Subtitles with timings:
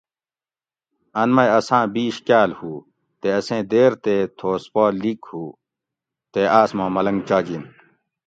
[1.21, 2.71] ان مئ اساۤں بِیش کاۤل ہُو
[3.19, 5.43] تے اسیں دیر تے تھوس پا لِگ ہُو
[6.31, 7.63] تے آۤس ما ملنگ چاجِن